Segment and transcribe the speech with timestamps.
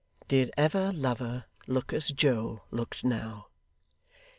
[0.27, 3.49] Did ever lover look as Joe looked now!